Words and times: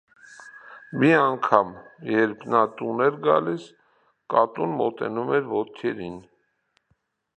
Մի 1.01 1.09
անգամ, 1.17 1.69
երբ 2.13 2.47
նա 2.53 2.61
տուն 2.79 3.05
է 3.09 3.09
գալիս, 3.27 3.67
կատուն 4.35 4.75
մոտենում 4.81 5.31
է 5.37 5.43
ոտքերին։ 5.53 6.17